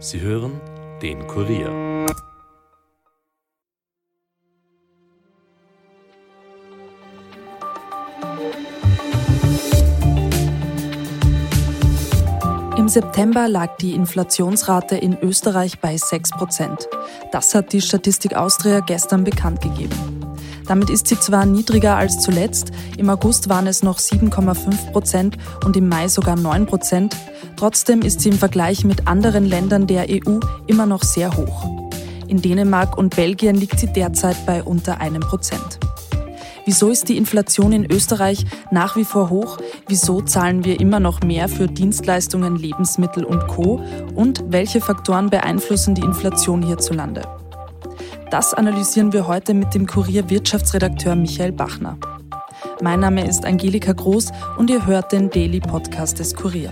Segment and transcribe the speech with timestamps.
[0.00, 0.60] Sie hören
[1.02, 2.06] den Kurier.
[12.76, 16.86] Im September lag die Inflationsrate in Österreich bei 6%
[17.32, 20.17] Das hat die Statistik Austria gestern bekannt gegeben.
[20.68, 25.76] Damit ist sie zwar niedriger als zuletzt, im August waren es noch 7,5 Prozent und
[25.76, 27.16] im Mai sogar 9 Prozent,
[27.56, 31.64] trotzdem ist sie im Vergleich mit anderen Ländern der EU immer noch sehr hoch.
[32.28, 35.78] In Dänemark und Belgien liegt sie derzeit bei unter einem Prozent.
[36.66, 39.56] Wieso ist die Inflation in Österreich nach wie vor hoch?
[39.86, 43.80] Wieso zahlen wir immer noch mehr für Dienstleistungen, Lebensmittel und Co?
[44.14, 47.22] Und welche Faktoren beeinflussen die Inflation hierzulande?
[48.30, 51.96] Das analysieren wir heute mit dem Kurier Wirtschaftsredakteur Michael Bachner.
[52.82, 56.70] Mein Name ist Angelika Groß und ihr hört den Daily Podcast des Kurier.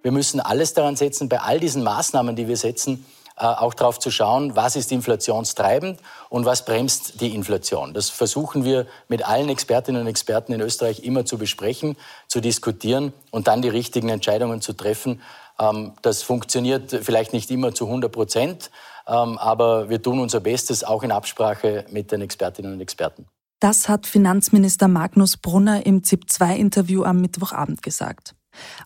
[0.00, 3.04] Wir müssen alles daran setzen, bei all diesen Maßnahmen, die wir setzen,
[3.36, 7.94] auch darauf zu schauen, was ist inflationstreibend und was bremst die Inflation.
[7.94, 11.96] Das versuchen wir mit allen Expertinnen und Experten in Österreich immer zu besprechen,
[12.28, 15.20] zu diskutieren und dann die richtigen Entscheidungen zu treffen.
[15.58, 18.70] Ähm, das funktioniert vielleicht nicht immer zu 100 Prozent,
[19.06, 23.26] ähm, aber wir tun unser Bestes, auch in Absprache mit den Expertinnen und Experten.
[23.60, 28.34] Das hat Finanzminister Magnus Brunner im ZIP-2-Interview am Mittwochabend gesagt.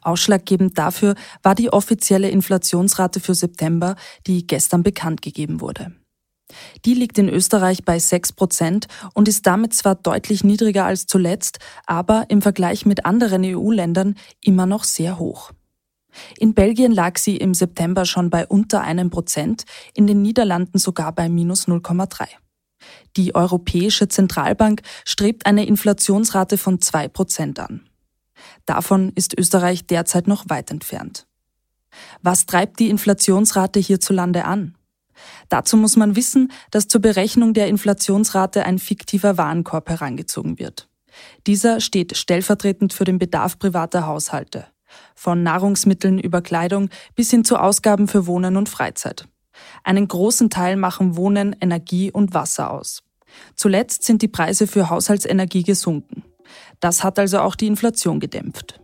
[0.02, 5.92] Ausschlaggebend dafür war die offizielle Inflationsrate für September, die gestern bekannt gegeben wurde.
[6.84, 11.58] Die liegt in Österreich bei 6 Prozent und ist damit zwar deutlich niedriger als zuletzt,
[11.86, 15.50] aber im Vergleich mit anderen EU-Ländern immer noch sehr hoch.
[16.38, 21.12] In Belgien lag sie im September schon bei unter einem Prozent, in den Niederlanden sogar
[21.12, 22.26] bei minus 0,3.
[23.16, 27.88] Die Europäische Zentralbank strebt eine Inflationsrate von 2 Prozent an.
[28.64, 31.26] Davon ist Österreich derzeit noch weit entfernt.
[32.22, 34.76] Was treibt die Inflationsrate hierzulande an?
[35.48, 40.88] Dazu muss man wissen, dass zur Berechnung der Inflationsrate ein fiktiver Warenkorb herangezogen wird.
[41.46, 44.66] Dieser steht stellvertretend für den Bedarf privater Haushalte.
[45.14, 49.26] Von Nahrungsmitteln über Kleidung bis hin zu Ausgaben für Wohnen und Freizeit.
[49.84, 53.02] Einen großen Teil machen Wohnen, Energie und Wasser aus.
[53.54, 56.22] Zuletzt sind die Preise für Haushaltsenergie gesunken.
[56.80, 58.80] Das hat also auch die Inflation gedämpft.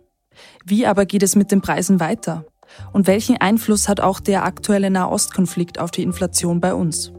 [0.65, 2.47] Wie aber geht es mit den Preisen weiter?
[2.93, 7.12] Und welchen Einfluss hat auch der aktuelle Nahostkonflikt auf die Inflation bei uns?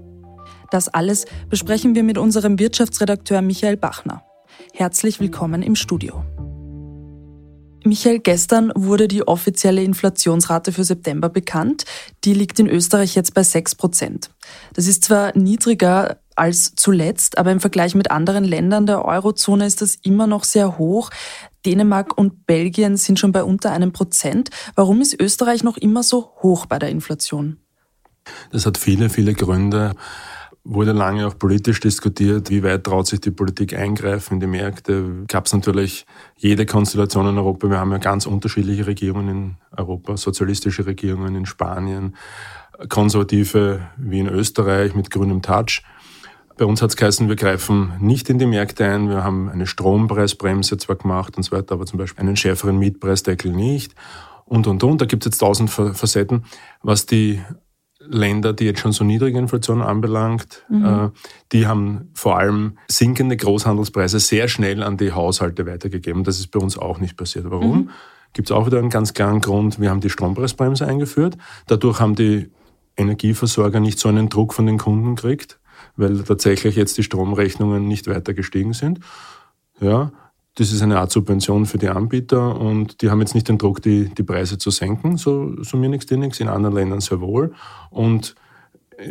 [0.72, 4.24] Das alles besprechen wir mit unserem Wirtschaftsredakteur Michael Bachner.
[4.74, 6.24] Herzlich willkommen im Studio.
[7.86, 11.84] Michael, gestern wurde die offizielle Inflationsrate für September bekannt.
[12.24, 14.30] Die liegt in Österreich jetzt bei 6 Prozent.
[14.74, 19.81] Das ist zwar niedriger als zuletzt, aber im Vergleich mit anderen Ländern der Eurozone ist
[19.81, 21.09] das immer noch sehr hoch.
[21.66, 24.49] Dänemark und Belgien sind schon bei unter einem Prozent.
[24.75, 27.57] Warum ist Österreich noch immer so hoch bei der Inflation?
[28.51, 29.95] Das hat viele, viele Gründe
[30.63, 35.25] wurde lange auch politisch diskutiert, wie weit traut sich die Politik eingreifen in die Märkte.
[35.27, 36.05] Gab es natürlich
[36.38, 37.69] jede Konstellation in Europa.
[37.69, 42.15] Wir haben ja ganz unterschiedliche Regierungen in Europa, sozialistische Regierungen in Spanien,
[42.88, 45.83] konservative wie in Österreich mit grünem Touch.
[46.58, 49.09] Bei uns hat es geheißen, wir greifen nicht in die Märkte ein.
[49.09, 53.52] Wir haben eine Strompreisbremse zwar gemacht und so weiter, aber zum Beispiel einen schärferen Mietpreisdeckel
[53.52, 53.96] nicht.
[54.46, 55.02] Und, und, und.
[55.02, 56.46] Da gibt es jetzt tausend Facetten.
[56.81, 57.42] Was die
[58.00, 60.86] Länder, die jetzt schon so niedrige Inflation anbelangt, mhm.
[60.86, 61.09] äh,
[61.52, 66.24] die haben vor allem sinkende Großhandelspreise sehr schnell an die Haushalte weitergegeben.
[66.24, 67.50] Das ist bei uns auch nicht passiert.
[67.50, 67.78] Warum?
[67.78, 67.90] Mhm.
[68.34, 69.80] Gibt es auch wieder einen ganz klaren Grund.
[69.80, 71.38] Wir haben die Strompreisbremse eingeführt.
[71.68, 72.52] Dadurch haben die
[72.97, 75.59] Energieversorger nicht so einen Druck von den Kunden gekriegt,
[75.96, 79.00] weil tatsächlich jetzt die Stromrechnungen nicht weiter gestiegen sind.
[79.80, 80.12] Ja,
[80.56, 83.81] das ist eine Art Subvention für die Anbieter und die haben jetzt nicht den Druck,
[83.81, 87.22] die, die Preise zu senken, so, so mir nichts, dir nichts, in anderen Ländern sehr
[87.22, 87.54] wohl.
[87.90, 88.36] Und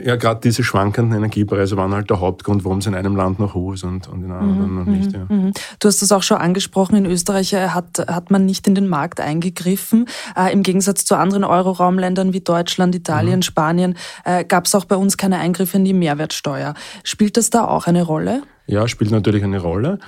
[0.05, 3.55] ja, gerade diese schwankenden Energiepreise waren halt der Hauptgrund, warum es in einem Land noch
[3.55, 5.13] hoch ist und, und in anderen mhm, noch nicht.
[5.13, 5.27] Ja.
[5.29, 5.53] Mhm.
[5.79, 8.89] Du hast das auch schon angesprochen, in Österreich äh, hat, hat man nicht in den
[8.89, 10.07] Markt eingegriffen.
[10.37, 13.43] Äh, Im Gegensatz zu anderen Euroraumländern wie Deutschland, Italien, mhm.
[13.43, 16.75] Spanien äh, gab es auch bei uns keine Eingriffe in die Mehrwertsteuer.
[17.05, 18.43] Spielt das da auch eine Rolle?
[18.67, 19.99] Ja, spielt natürlich eine Rolle.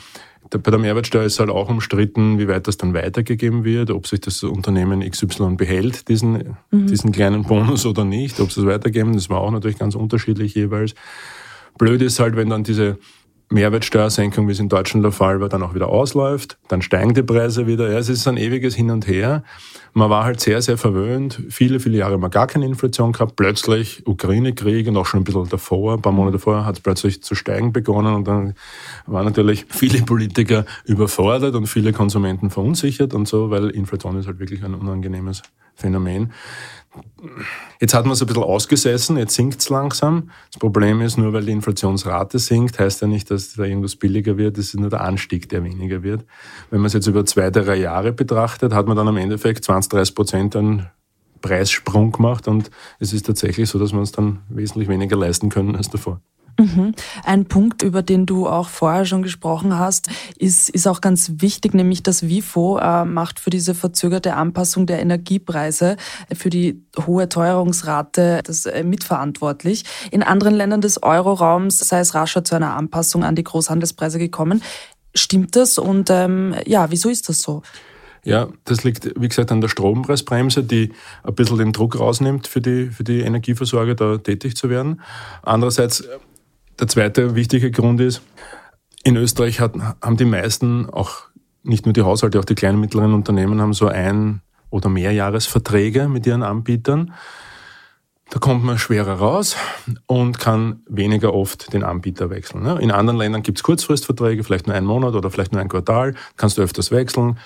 [0.51, 4.21] Bei der Mehrwertsteuer ist halt auch umstritten, wie weit das dann weitergegeben wird, ob sich
[4.21, 6.87] das Unternehmen XY behält, diesen, mhm.
[6.87, 9.15] diesen kleinen Bonus oder nicht, ob sie es weitergeben.
[9.15, 10.95] Das war auch natürlich ganz unterschiedlich jeweils.
[11.79, 12.99] Blöd ist halt, wenn dann diese
[13.55, 17.23] Mehrwertsteuersenkung, wie es in Deutschland der Fall war, dann auch wieder ausläuft, dann steigen die
[17.23, 17.91] Preise wieder.
[17.91, 19.45] Ja, es ist ein ewiges Hin und Her.
[19.95, 21.41] Man war halt sehr, sehr verwöhnt.
[21.51, 23.37] Viele, viele Jahre mal gar keine Inflation gehabt.
[23.37, 27.23] Plötzlich Ukraine-Krieg und auch schon ein bisschen davor, ein paar Monate davor, hat es plötzlich
[27.23, 28.55] zu steigen begonnen und dann
[29.07, 34.41] waren natürlich viele Politiker überfordert und viele Konsumenten verunsichert und so, weil Inflation ist halt
[34.41, 35.43] wirklich ein unangenehmes
[35.77, 36.33] Phänomen.
[37.81, 40.31] Jetzt hat man es ein bisschen ausgesessen, jetzt sinkt es langsam.
[40.51, 44.37] Das Problem ist, nur weil die Inflationsrate sinkt, heißt ja nicht, dass da irgendwas billiger
[44.37, 46.25] wird, es ist nur der Anstieg, der weniger wird.
[46.71, 49.91] Wenn man es jetzt über zwei, drei Jahre betrachtet, hat man dann am Endeffekt 20,
[49.91, 50.87] 30 Prozent einen
[51.41, 52.71] Preissprung gemacht und
[53.01, 56.21] es ist tatsächlich so, dass wir uns dann wesentlich weniger leisten können als davor.
[56.59, 56.95] Mhm.
[57.25, 60.09] Ein Punkt, über den du auch vorher schon gesprochen hast,
[60.39, 65.01] ist, ist auch ganz wichtig, nämlich das WIFO äh, macht für diese verzögerte Anpassung der
[65.01, 65.97] Energiepreise,
[66.29, 69.85] äh, für die hohe Teuerungsrate das äh, mitverantwortlich.
[70.11, 74.63] In anderen Ländern des Euroraums sei es rascher zu einer Anpassung an die Großhandelspreise gekommen.
[75.15, 75.79] Stimmt das?
[75.79, 77.63] Und ähm, ja, wieso ist das so?
[78.25, 80.93] Ja, das liegt, wie gesagt, an der Strompreisbremse, die
[81.23, 85.03] ein bisschen den Druck rausnimmt, für die, für die Energieversorger da tätig zu werden.
[85.43, 86.05] Andererseits
[86.79, 88.23] der zweite wichtige Grund ist,
[89.05, 91.23] in Österreich hat, haben die meisten, auch
[91.63, 94.41] nicht nur die Haushalte, auch die kleinen und mittleren Unternehmen haben so ein-
[94.71, 97.15] oder mehrjahresverträge mit ihren Anbietern.
[98.31, 99.57] Da kommt man schwerer raus
[100.07, 102.63] und kann weniger oft den Anbieter wechseln.
[102.63, 102.79] Ne?
[102.81, 106.15] In anderen Ländern gibt es Kurzfristverträge, vielleicht nur einen Monat oder vielleicht nur ein Quartal,
[106.37, 107.39] kannst du öfters wechseln.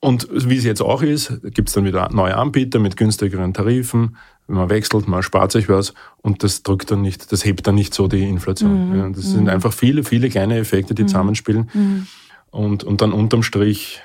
[0.00, 4.16] Und wie es jetzt auch ist, gibt es dann wieder neue Anbieter mit günstigeren Tarifen
[4.46, 7.94] man wechselt, man spart sich was und das drückt dann nicht, das hebt dann nicht
[7.94, 8.90] so die Inflation.
[8.90, 8.98] Mhm.
[8.98, 9.30] Ja, das mhm.
[9.30, 11.08] sind einfach viele, viele kleine Effekte, die mhm.
[11.08, 12.06] zusammenspielen mhm.
[12.50, 14.02] und, und dann unterm Strich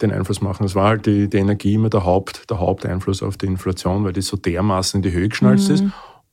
[0.00, 0.62] den Einfluss machen.
[0.62, 4.12] Das war halt die, die Energie immer der, Haupt, der Haupteinfluss auf die Inflation, weil
[4.12, 5.84] die so dermaßen in die Höhe geschnalzt ist.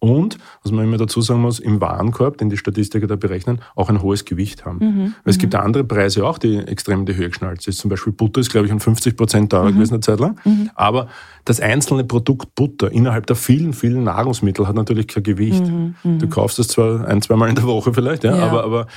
[0.06, 3.90] Und, was man immer dazu sagen muss, im Warenkorb, den die Statistiker da berechnen, auch
[3.90, 4.78] ein hohes Gewicht haben.
[4.80, 5.14] Mhm.
[5.24, 5.60] Weil es gibt mhm.
[5.60, 7.74] andere Preise auch, die extrem in die Höhe geschnallt sind.
[7.74, 9.76] Zum Beispiel Butter ist, glaube ich, um 50 Prozent teurer mhm.
[9.76, 10.40] gewesen eine Zeit lang.
[10.46, 10.70] Mhm.
[10.76, 11.08] Aber
[11.44, 15.66] das einzelne Produkt Butter innerhalb der vielen, vielen Nahrungsmittel hat natürlich kein Gewicht.
[15.66, 15.96] Mhm.
[16.04, 16.20] Mhm.
[16.20, 18.44] Du kaufst das zwar ein, zweimal in der Woche vielleicht, ja, ja.
[18.44, 18.88] aber, aber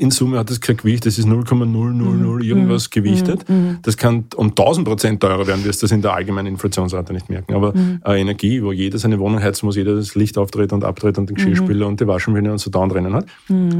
[0.00, 2.40] in Summe hat es kein Gewicht, das ist 0,000 mhm.
[2.40, 2.90] irgendwas mhm.
[2.90, 3.48] gewichtet.
[3.48, 3.54] Mhm.
[3.54, 3.78] mhm.
[3.82, 7.28] Das kann um 1000 Prozent teurer werden, wirst du das in der allgemeinen Inflationsrate nicht
[7.28, 7.54] merken.
[7.54, 8.00] Aber mhm.
[8.04, 11.28] äh, Energie, wo jeder seine Wohnung heizen muss, jeder das Licht aufdreht und abdreht und
[11.28, 11.36] den mhm.
[11.36, 13.26] Geschirrspüler und die Waschmaschine und so da drinnen hat,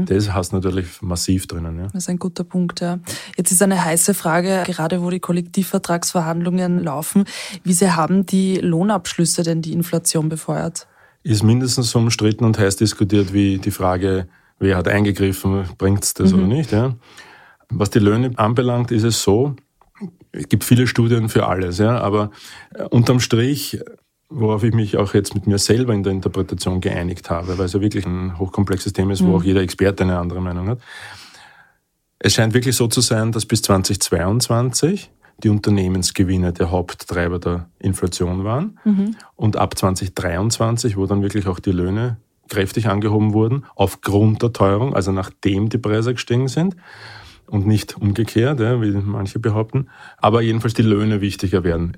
[0.05, 1.79] das hast du natürlich massiv drinnen.
[1.79, 1.83] Ja.
[1.85, 2.99] Das ist ein guter Punkt, ja.
[3.35, 7.25] Jetzt ist eine heiße Frage, gerade wo die Kollektivvertragsverhandlungen laufen,
[7.63, 10.87] wie sehr haben die Lohnabschlüsse denn die Inflation befeuert?
[11.23, 14.27] Ist mindestens so umstritten und heiß diskutiert wie die Frage,
[14.61, 16.39] wer hat eingegriffen, bringt es das mhm.
[16.39, 16.71] oder nicht.
[16.71, 16.95] Ja.
[17.69, 19.55] Was die Löhne anbelangt, ist es so,
[20.31, 22.31] es gibt viele Studien für alles, ja, aber
[22.73, 23.79] äh, unterm Strich,
[24.29, 27.73] worauf ich mich auch jetzt mit mir selber in der Interpretation geeinigt habe, weil es
[27.73, 29.35] ja wirklich ein hochkomplexes Thema ist, wo mhm.
[29.35, 30.79] auch jeder Experte eine andere Meinung hat.
[32.19, 35.11] Es scheint wirklich so zu sein, dass bis 2022
[35.43, 38.79] die Unternehmensgewinne der Haupttreiber der Inflation waren.
[38.85, 39.15] Mhm.
[39.35, 42.17] Und ab 2023, wo dann wirklich auch die Löhne
[42.51, 46.75] kräftig angehoben wurden, aufgrund der Teuerung, also nachdem die Preise gestiegen sind
[47.47, 49.87] und nicht umgekehrt, wie manche behaupten,
[50.17, 51.97] aber jedenfalls die Löhne wichtiger werden.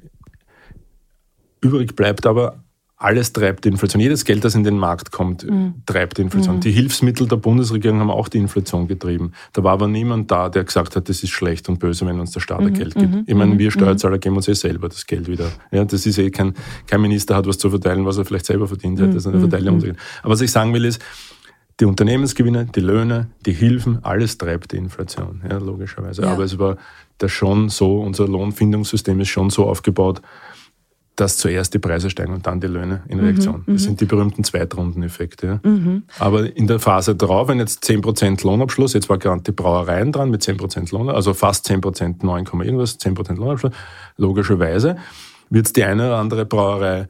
[1.59, 2.63] Übrig bleibt aber
[2.97, 4.01] alles treibt die Inflation.
[4.01, 5.73] Jedes Geld, das in den Markt kommt, mhm.
[5.85, 6.57] treibt die Inflation.
[6.57, 6.61] Mhm.
[6.61, 9.33] Die Hilfsmittel der Bundesregierung haben auch die Inflation getrieben.
[9.51, 12.31] Da war aber niemand da, der gesagt hat, das ist schlecht und böse, wenn uns
[12.31, 12.73] der Staat mhm.
[12.73, 13.11] Geld gibt.
[13.11, 13.23] Mhm.
[13.27, 13.71] Ich meine, wir mhm.
[13.71, 15.51] Steuerzahler geben uns eh selber das Geld wieder.
[15.71, 16.53] Ja, das ist eh kein,
[16.87, 19.09] kein Minister hat was zu verteilen, was er vielleicht selber verdient hat.
[19.09, 19.79] Das ist eine Verteilung.
[19.79, 19.95] Mhm.
[20.21, 21.01] Aber was ich sagen will ist,
[21.79, 26.21] die Unternehmensgewinne, die Löhne, die Hilfen, alles treibt die Inflation, ja, logischerweise.
[26.21, 26.31] Ja.
[26.31, 26.77] Aber es war
[27.17, 30.21] da schon so, unser Lohnfindungssystem ist schon so aufgebaut,
[31.15, 33.63] dass zuerst die Preise steigen und dann die Löhne in mhm, Reaktion.
[33.65, 35.59] Mhm, das sind die berühmten Zweitrundeneffekte.
[35.63, 35.69] Ja.
[35.69, 36.03] Mhm.
[36.19, 40.29] Aber in der Phase drauf, wenn jetzt 10% Lohnabschluss, jetzt war gerade die Brauereien dran
[40.31, 43.73] mit 10% Lohn, also fast 10%, 9, irgendwas, 10% Lohnabschluss,
[44.17, 44.97] logischerweise
[45.49, 47.07] wird es die eine oder andere Brauerei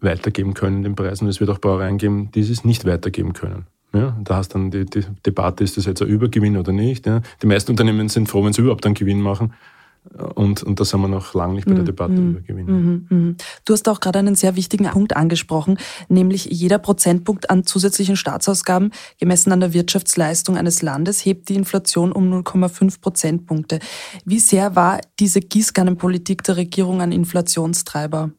[0.00, 1.28] weitergeben können, den Preisen.
[1.28, 3.66] Es wird auch Brauereien geben, die es nicht weitergeben können.
[3.94, 7.06] Ja, da hast dann die, die Debatte, ist das jetzt ein Übergewinn oder nicht.
[7.06, 7.20] Ja.
[7.42, 9.52] Die meisten Unternehmen sind froh, wenn sie überhaupt einen Gewinn machen.
[10.34, 11.86] Und, und da sind wir noch lange nicht bei der mhm.
[11.86, 12.30] Debatte mhm.
[12.30, 12.72] über Gewinne.
[12.72, 13.06] Mhm.
[13.08, 13.36] Mhm.
[13.64, 15.78] Du hast auch gerade einen sehr wichtigen Punkt angesprochen,
[16.08, 18.90] nämlich jeder Prozentpunkt an zusätzlichen Staatsausgaben
[19.20, 23.78] gemessen an der Wirtschaftsleistung eines Landes hebt die Inflation um 0,5 Prozentpunkte.
[24.24, 28.32] Wie sehr war diese Gießkannenpolitik der Regierung ein Inflationstreiber?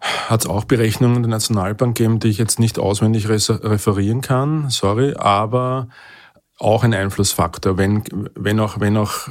[0.00, 5.14] Hat es auch Berechnungen der Nationalbank gegeben, die ich jetzt nicht auswendig referieren kann, sorry,
[5.16, 5.88] aber
[6.58, 9.28] auch ein Einflussfaktor, wenn, wenn auch, wenn auch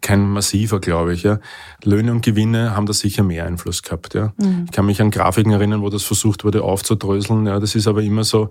[0.00, 1.22] kein massiver, glaube ich.
[1.22, 1.40] Ja.
[1.84, 4.14] Löhne und Gewinne haben da sicher mehr Einfluss gehabt.
[4.14, 4.32] Ja.
[4.36, 4.64] Mhm.
[4.66, 7.46] Ich kann mich an Grafiken erinnern, wo das versucht wurde aufzudröseln.
[7.46, 8.50] Ja, das ist aber immer so,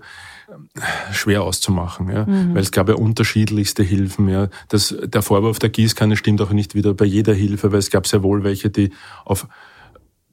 [1.12, 2.26] schwer auszumachen, ja?
[2.26, 2.54] Mhm.
[2.54, 4.28] weil es gab ja unterschiedlichste Hilfen.
[4.28, 4.48] Ja?
[4.68, 8.06] Das, der Vorwurf der Gießkanne stimmt auch nicht wieder bei jeder Hilfe, weil es gab
[8.06, 8.92] sehr wohl welche, die
[9.24, 9.46] auf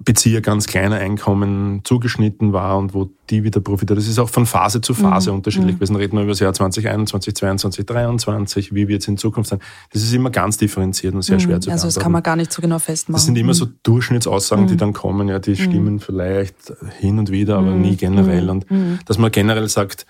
[0.04, 3.98] Bezieher ganz kleiner Einkommen zugeschnitten war und wo die wieder profitiert.
[3.98, 5.38] Das ist auch von Phase zu Phase mhm.
[5.38, 5.76] unterschiedlich.
[5.80, 5.90] Mhm.
[5.90, 9.60] Wir reden wir über das Jahr 2021, 2022, 2023, wie wird es in Zukunft sein.
[9.92, 11.42] Das ist immer ganz differenziert und sehr mhm.
[11.42, 13.16] schwer zu Also das kann man gar nicht so genau festmachen.
[13.16, 13.80] Das sind immer so mhm.
[13.84, 14.78] Durchschnittsaussagen, die mhm.
[14.78, 18.50] dann kommen, ja, die stimmen vielleicht hin und wieder, aber nie generell.
[18.50, 18.66] Und
[19.06, 20.06] dass man generell sagt,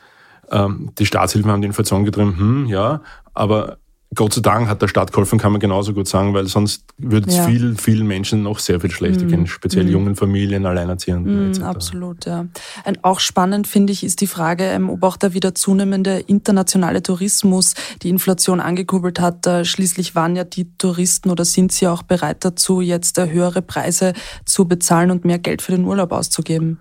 [0.52, 3.02] ähm, die Staatshilfen haben die Inflation getrieben, hm, ja,
[3.34, 3.78] aber
[4.16, 7.30] Gott sei Dank hat der Staat geholfen, kann man genauso gut sagen, weil sonst würde
[7.30, 7.46] es ja.
[7.46, 9.28] viel, vielen Menschen noch sehr viel schlechter mm.
[9.28, 9.90] gehen, speziell mm.
[9.90, 11.62] jungen Familien, Alleinerziehenden mm, etc.
[11.62, 12.48] Absolut, ja.
[12.86, 17.04] Und auch spannend finde ich ist die Frage, ähm, ob auch der wieder zunehmende internationale
[17.04, 19.46] Tourismus die Inflation angekurbelt hat.
[19.68, 24.14] Schließlich waren ja die Touristen oder sind sie auch bereit dazu, jetzt äh, höhere Preise
[24.46, 26.80] zu bezahlen und mehr Geld für den Urlaub auszugeben?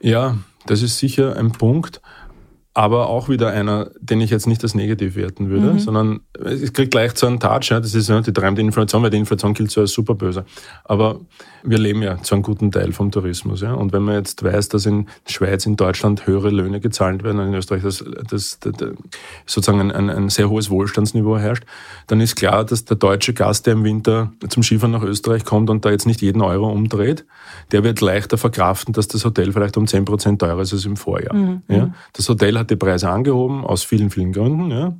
[0.00, 2.00] Ja, das ist sicher ein Punkt
[2.74, 5.78] aber auch wieder einer, den ich jetzt nicht als negativ werten würde, mhm.
[5.78, 9.10] sondern es kriegt gleich so einen Touch, ja, das ist ja die treibende Inflation, weil
[9.10, 10.44] die Inflation gilt so als super böse.
[10.82, 11.20] Aber
[11.64, 13.72] wir leben ja zu einem guten Teil vom Tourismus, ja.
[13.72, 17.48] Und wenn man jetzt weiß, dass in Schweiz, in Deutschland höhere Löhne gezahlt werden, und
[17.48, 18.90] in Österreich das, das, das, das
[19.46, 21.64] sozusagen ein, ein, ein, sehr hohes Wohlstandsniveau herrscht,
[22.08, 25.70] dann ist klar, dass der deutsche Gast, der im Winter zum Skifahren nach Österreich kommt
[25.70, 27.24] und da jetzt nicht jeden Euro umdreht,
[27.70, 30.96] der wird leichter verkraften, dass das Hotel vielleicht um 10 Prozent teurer ist als im
[30.96, 31.34] Vorjahr.
[31.34, 31.62] Mhm.
[31.68, 31.94] Ja.
[32.12, 34.70] Das Hotel hat hat die Preise angehoben, aus vielen, vielen Gründen.
[34.70, 34.96] Ja.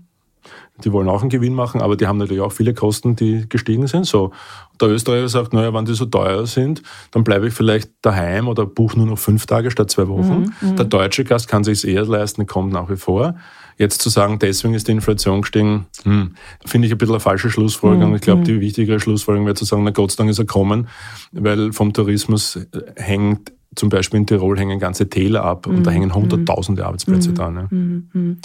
[0.82, 3.86] Die wollen auch einen Gewinn machen, aber die haben natürlich auch viele Kosten, die gestiegen
[3.86, 4.06] sind.
[4.06, 4.32] So,
[4.80, 6.82] der Österreicher sagt, naja, wenn die so teuer sind,
[7.12, 10.52] dann bleibe ich vielleicht daheim oder buche nur noch fünf Tage statt zwei Wochen.
[10.60, 10.76] Mhm, mhm.
[10.76, 13.36] der deutsche Gast kann sich eher leisten, kommt nach wie vor.
[13.76, 16.34] Jetzt zu sagen, deswegen ist die Inflation gestiegen, hm,
[16.64, 18.10] finde ich ein bisschen eine falsche Schlussfolgerung.
[18.10, 18.16] Mhm.
[18.16, 18.44] Ich glaube, mhm.
[18.44, 20.88] die wichtigere Schlussfolgerung wäre zu sagen, na Gott sei Dank ist er kommen,
[21.32, 22.58] weil vom Tourismus
[22.96, 25.95] hängt zum Beispiel in Tirol hängen ganze Täler ab und da mhm.
[25.95, 26.87] hängen hunderttausende mhm.
[26.87, 27.35] Arbeitsplätze mhm.
[27.35, 27.57] dran.
[27.57, 27.66] Ja.
[27.71, 28.38] Mhm.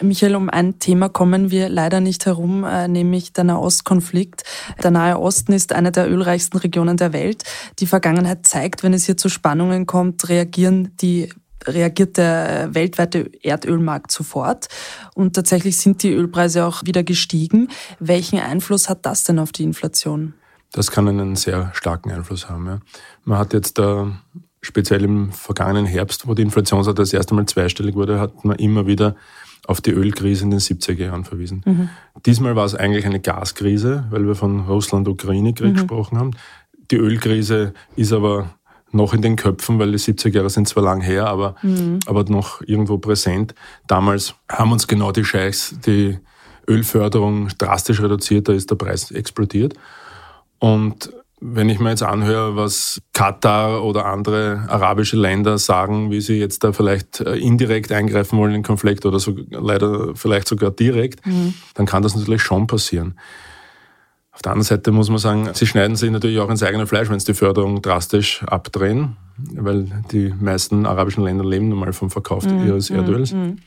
[0.00, 4.44] Michael, um ein Thema kommen wir leider nicht herum, äh, nämlich der Nahostkonflikt.
[4.82, 7.44] Der Nahe Osten ist eine der ölreichsten Regionen der Welt.
[7.78, 11.30] Die Vergangenheit zeigt, wenn es hier zu Spannungen kommt, reagieren die
[11.66, 14.68] reagiert der weltweite Erdölmarkt sofort.
[15.14, 17.68] Und tatsächlich sind die Ölpreise auch wieder gestiegen.
[17.98, 20.34] Welchen Einfluss hat das denn auf die Inflation?
[20.72, 22.66] Das kann einen sehr starken Einfluss haben.
[22.66, 22.80] Ja.
[23.24, 24.12] Man hat jetzt da
[24.64, 28.86] speziell im vergangenen Herbst, wo die Inflationsrate das erste Mal zweistellig wurde, hat man immer
[28.86, 29.14] wieder
[29.66, 31.62] auf die Ölkrise in den 70er Jahren verwiesen.
[31.64, 31.88] Mhm.
[32.26, 35.74] Diesmal war es eigentlich eine Gaskrise, weil wir von Russland-Ukraine-Krieg mhm.
[35.74, 36.30] gesprochen haben.
[36.90, 38.54] Die Ölkrise ist aber
[38.90, 41.98] noch in den Köpfen, weil die 70er Jahre sind zwar lang her, aber, mhm.
[42.06, 43.54] aber noch irgendwo präsent.
[43.86, 46.18] Damals haben uns genau die Scheichs die
[46.68, 49.74] Ölförderung drastisch reduziert, da ist der Preis explodiert.
[50.58, 51.12] Und
[51.46, 56.64] wenn ich mir jetzt anhöre, was Katar oder andere arabische Länder sagen, wie sie jetzt
[56.64, 61.26] da vielleicht äh, indirekt eingreifen wollen in den Konflikt oder so, leider vielleicht sogar direkt,
[61.26, 61.52] mhm.
[61.74, 63.18] dann kann das natürlich schon passieren.
[64.32, 67.10] Auf der anderen Seite muss man sagen, sie schneiden sich natürlich auch ins eigene Fleisch,
[67.10, 72.10] wenn sie die Förderung drastisch abdrehen, weil die meisten arabischen Länder leben nun mal vom
[72.10, 72.66] Verkauf mhm.
[72.66, 72.96] ihres mhm.
[72.96, 73.32] Erdöls.
[73.32, 73.58] Mhm.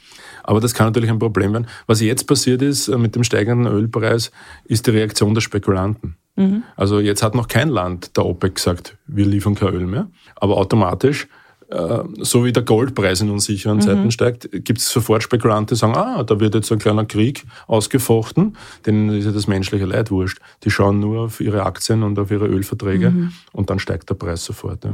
[0.43, 1.67] Aber das kann natürlich ein Problem werden.
[1.85, 4.31] Was jetzt passiert ist äh, mit dem steigenden Ölpreis,
[4.65, 6.17] ist die Reaktion der Spekulanten.
[6.37, 6.63] Mhm.
[6.75, 10.07] Also jetzt hat noch kein Land der OPEC gesagt, wir liefern kein Öl mehr.
[10.35, 11.27] Aber automatisch,
[11.69, 13.81] äh, so wie der Goldpreis in unsicheren mhm.
[13.81, 17.43] Zeiten steigt, gibt es sofort Spekulanten, die sagen, ah, da wird jetzt ein kleiner Krieg
[17.67, 20.39] ausgefochten, denen ist ja das menschliche Leid wurscht.
[20.63, 23.33] Die schauen nur auf ihre Aktien und auf ihre Ölverträge mhm.
[23.51, 24.85] und dann steigt der Preis sofort.
[24.85, 24.91] Ja.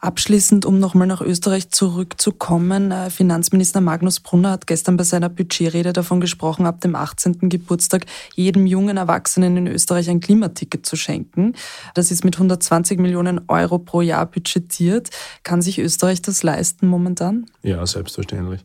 [0.00, 5.92] Abschließend, um nochmal nach Österreich zurückzukommen, äh, Finanzminister Magnus Brunner hat gestern bei seiner Budgetrede
[5.92, 7.50] davon gesprochen, ab dem 18.
[7.50, 11.54] Geburtstag jedem jungen Erwachsenen in Österreich ein Klimaticket zu schenken.
[11.94, 15.10] Das ist mit 120 Millionen Euro pro Jahr budgetiert.
[15.42, 17.44] Kann sich Österreich das leisten momentan?
[17.62, 18.64] Ja, selbstverständlich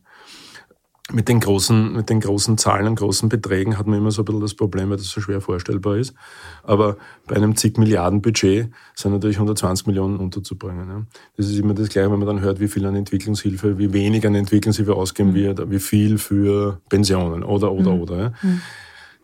[1.12, 4.26] mit den großen, mit den großen Zahlen und großen Beträgen hat man immer so ein
[4.26, 6.16] bisschen das Problem, weil das so schwer vorstellbar ist.
[6.64, 6.98] Aber
[7.28, 10.90] bei einem zig Milliarden Budget sind natürlich 120 Millionen unterzubringen.
[10.90, 11.06] Ja.
[11.38, 14.26] Das ist immer das Gleiche, wenn man dann hört, wie viel an Entwicklungshilfe, wie wenig
[14.26, 15.36] an Entwicklungshilfe ausgeben mhm.
[15.36, 18.02] wird, wie viel für Pensionen oder, oder, mhm.
[18.02, 18.18] oder.
[18.18, 18.34] Ja.
[18.42, 18.62] Mhm.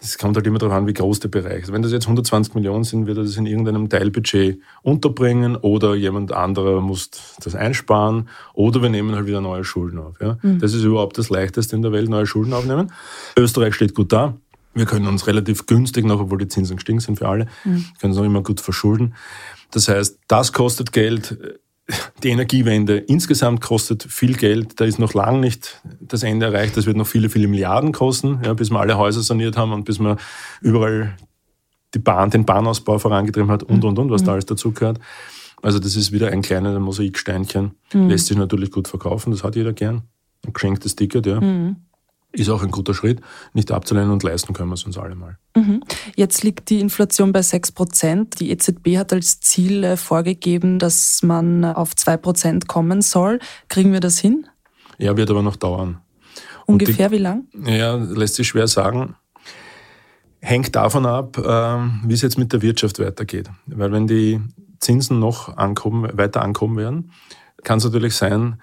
[0.04, 1.72] Es kommt halt immer darauf an, wie groß der Bereich ist.
[1.72, 6.32] Wenn das jetzt 120 Millionen sind, wird er das in irgendeinem Teilbudget unterbringen oder jemand
[6.32, 10.20] anderer muss das einsparen oder wir nehmen halt wieder neue Schulden auf.
[10.20, 10.40] Ja?
[10.42, 10.60] Mhm.
[10.60, 12.92] Das ist überhaupt das Leichteste in der Welt, neue Schulden aufnehmen.
[13.38, 14.36] Österreich steht gut da.
[14.74, 17.86] Wir können uns relativ günstig noch, obwohl die Zinsen gestiegen sind für alle, mhm.
[18.00, 19.14] können uns auch immer gut verschulden.
[19.70, 21.60] Das heißt, das kostet Geld
[22.24, 24.80] die Energiewende insgesamt kostet viel Geld.
[24.80, 26.78] Da ist noch lange nicht das Ende erreicht.
[26.78, 29.86] Das wird noch viele, viele Milliarden kosten, ja, bis wir alle Häuser saniert haben und
[29.86, 30.18] bis wir
[30.62, 31.16] überall
[31.94, 34.26] die Bahn, den Bahnausbau vorangetrieben hat und, und, und, was mhm.
[34.26, 35.00] da alles dazugehört.
[35.62, 37.72] Also das ist wieder ein kleines Mosaiksteinchen.
[37.94, 38.10] Mhm.
[38.10, 40.04] Lässt sich natürlich gut verkaufen, das hat jeder gern.
[40.46, 41.40] ein geschenktes Ticket, ja.
[41.40, 41.76] Mhm.
[42.34, 43.20] Ist auch ein guter Schritt,
[43.54, 45.38] nicht abzulehnen und leisten können wir es uns alle mal.
[45.56, 45.84] Mhm.
[46.16, 48.40] Jetzt liegt die Inflation bei 6 Prozent.
[48.40, 53.40] Die EZB hat als Ziel äh, vorgegeben, dass man auf 2 Prozent kommen soll.
[53.68, 54.48] Kriegen wir das hin?
[54.98, 56.00] Ja, wird aber noch dauern.
[56.66, 57.48] Ungefähr die, wie lang?
[57.66, 59.16] Ja, lässt sich schwer sagen.
[60.40, 63.50] Hängt davon ab, ähm, wie es jetzt mit der Wirtschaft weitergeht.
[63.66, 64.40] Weil wenn die
[64.80, 67.12] Zinsen noch ankommen, weiter ankommen werden,
[67.64, 68.62] kann es natürlich sein,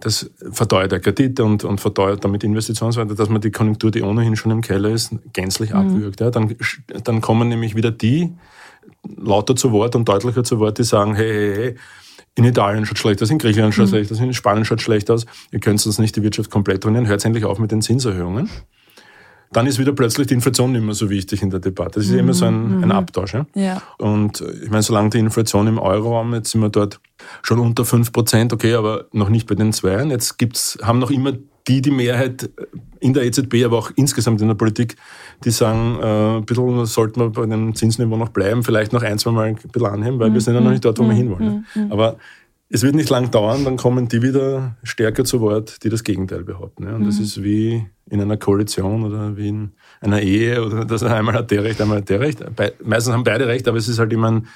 [0.00, 4.36] das verteuert der Kredite und, und verteuert damit Investitionsweite, dass man die Konjunktur, die ohnehin
[4.36, 5.76] schon im Keller ist, gänzlich mhm.
[5.76, 6.20] abwürgt.
[6.20, 6.54] Ja, dann,
[7.04, 8.32] dann kommen nämlich wieder die
[9.16, 11.74] lauter zu Wort und deutlicher zu Wort, die sagen, hey, hey, hey,
[12.36, 13.90] in Italien schaut schlecht aus, in Griechenland schaut mhm.
[13.90, 17.06] schlecht aus, in Spanien schaut schlecht aus, ihr könnt uns nicht die Wirtschaft komplett drinnen,
[17.06, 18.48] hört endlich auf mit den Zinserhöhungen
[19.52, 21.98] dann ist wieder plötzlich die Inflation nicht mehr so wichtig in der Debatte.
[21.98, 22.18] Das ist mhm.
[22.20, 22.84] immer so ein, mhm.
[22.84, 23.34] ein Abtausch.
[23.34, 23.46] Ja?
[23.54, 23.82] ja?
[23.98, 27.00] Und äh, ich meine, solange die Inflation im Euroraum, jetzt sind wir dort
[27.42, 30.10] schon unter fünf Prozent, okay, aber noch nicht bei den Zweien.
[30.10, 31.32] Jetzt gibt's, haben noch immer
[31.68, 32.48] die die Mehrheit
[33.00, 34.96] in der EZB, aber auch insgesamt in der Politik,
[35.44, 39.18] die sagen, äh, ein bisschen sollten wir bei dem Zinsniveau noch bleiben, vielleicht noch ein,
[39.18, 40.34] zwei Mal ein bisschen anheben, weil mhm.
[40.34, 41.16] wir sind ja noch nicht dort, wo wir mhm.
[41.16, 41.66] hinwollen.
[41.74, 41.92] Mhm.
[41.92, 42.16] Aber
[42.72, 46.44] es wird nicht lang dauern, dann kommen die wieder stärker zu Wort, die das Gegenteil
[46.44, 46.84] behaupten.
[46.84, 46.94] Ja.
[46.94, 47.06] Und mhm.
[47.06, 51.50] das ist wie in einer Koalition oder wie in einer Ehe oder dass einmal hat
[51.50, 52.44] der Recht, einmal hat der Recht.
[52.54, 54.46] Be meistens haben beide Recht, aber es ist halt immer ein,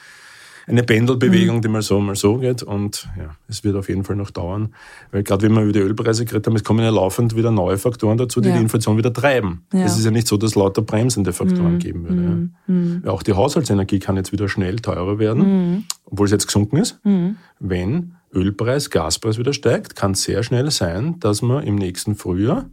[0.66, 1.62] eine Pendelbewegung, mhm.
[1.62, 2.62] die mal so, mal so geht.
[2.62, 4.74] Und ja, es wird auf jeden Fall noch dauern.
[5.10, 7.78] Weil gerade wenn wir über die Ölpreise geredet haben, es kommen ja laufend wieder neue
[7.78, 8.56] Faktoren dazu, die ja.
[8.56, 9.62] die Inflation wieder treiben.
[9.72, 9.84] Ja.
[9.84, 11.78] Es ist ja nicht so, dass es lauter bremsende Faktoren mhm.
[11.78, 12.48] geben würde.
[12.66, 13.02] Mhm.
[13.04, 13.10] ja.
[13.10, 15.84] auch die Haushaltsenergie kann jetzt wieder schnell teurer werden, mhm.
[16.04, 16.98] obwohl es jetzt gesunken ist.
[17.04, 17.36] Mhm.
[17.60, 22.66] Wenn Ölpreis, Gaspreis wieder steigt, kann es sehr schnell sein, dass man im nächsten Frühjahr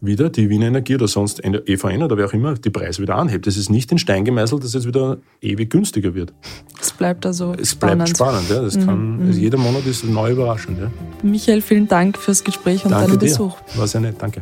[0.00, 3.46] wieder die Wiener Energie oder sonst EVN oder wer auch immer die Preise wieder anhebt.
[3.46, 6.32] Es ist nicht in Stein gemeißelt, dass es wieder ewig günstiger wird.
[6.80, 8.04] Es bleibt also Es spannend.
[8.04, 8.62] bleibt spannend, ja.
[8.62, 8.86] Das mhm.
[8.86, 10.78] kann, also jeder Monat ist neu überraschend.
[10.78, 10.90] Ja.
[11.22, 13.26] Michael, vielen Dank fürs Gespräch und danke deinen dir.
[13.26, 13.56] Besuch.
[13.76, 14.40] War sehr nett, danke.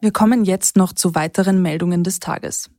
[0.00, 2.70] Wir kommen jetzt noch zu weiteren Meldungen des Tages.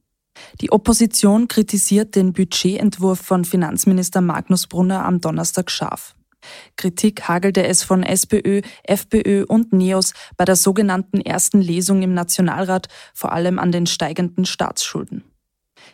[0.59, 6.15] Die Opposition kritisiert den Budgetentwurf von Finanzminister Magnus Brunner am Donnerstag scharf.
[6.75, 12.87] Kritik hagelte es von SPÖ, FPÖ und NEOS bei der sogenannten ersten Lesung im Nationalrat,
[13.13, 15.23] vor allem an den steigenden Staatsschulden.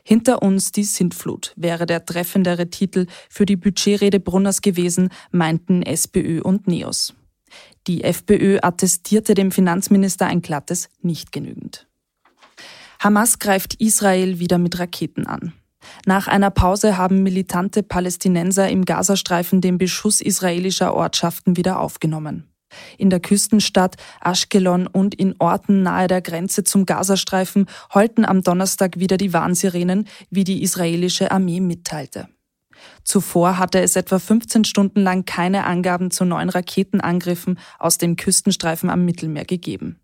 [0.03, 6.41] Hinter uns die Sintflut wäre der treffendere Titel für die Budgetrede Brunners gewesen, meinten SPÖ
[6.41, 7.13] und NEOS.
[7.87, 11.87] Die FPÖ attestierte dem Finanzminister ein glattes nicht genügend.
[12.99, 15.53] Hamas greift Israel wieder mit Raketen an.
[16.05, 22.49] Nach einer Pause haben militante Palästinenser im Gazastreifen den Beschuss israelischer Ortschaften wieder aufgenommen.
[22.97, 28.99] In der Küstenstadt Ashkelon und in Orten nahe der Grenze zum Gazastreifen heulten am Donnerstag
[28.99, 32.27] wieder die Warnsirenen, wie die israelische Armee mitteilte.
[33.03, 38.89] Zuvor hatte es etwa 15 Stunden lang keine Angaben zu neuen Raketenangriffen aus dem Küstenstreifen
[38.89, 39.99] am Mittelmeer gegeben.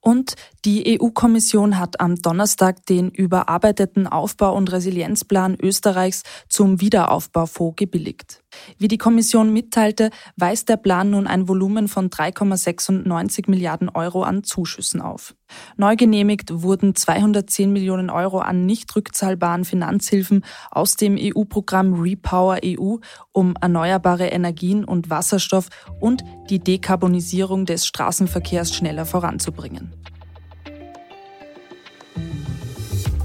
[0.00, 0.34] Und
[0.64, 8.42] die EU-Kommission hat am Donnerstag den überarbeiteten Aufbau- und Resilienzplan Österreichs zum Wiederaufbaufonds gebilligt.
[8.78, 14.42] Wie die Kommission mitteilte, weist der Plan nun ein Volumen von 3,96 Milliarden Euro an
[14.42, 15.34] Zuschüssen auf.
[15.76, 22.96] Neu genehmigt wurden 210 Millionen Euro an nicht rückzahlbaren Finanzhilfen aus dem EU-Programm Repower EU,
[23.32, 25.68] um erneuerbare Energien und Wasserstoff
[26.00, 29.92] und die Dekarbonisierung des Straßenverkehrs schneller voranzubringen.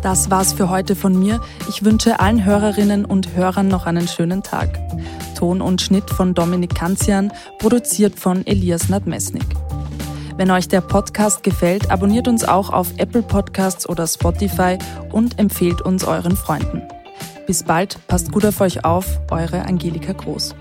[0.02, 1.42] Das war's für heute von mir.
[1.68, 4.80] Ich wünsche allen Hörerinnen und Hörern noch einen schönen Tag.
[5.36, 9.46] Ton und Schnitt von Dominik Kanzian, produziert von Elias Nadmesnik.
[10.38, 14.78] Wenn euch der Podcast gefällt, abonniert uns auch auf Apple Podcasts oder Spotify
[15.12, 16.82] und empfehlt uns euren Freunden.
[17.46, 20.56] Bis bald, passt gut auf euch auf, eure Angelika Groß.